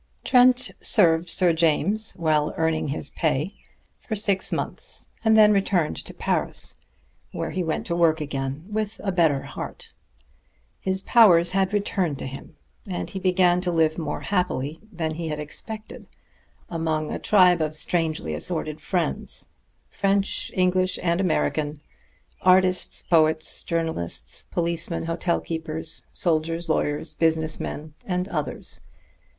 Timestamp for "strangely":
17.75-18.33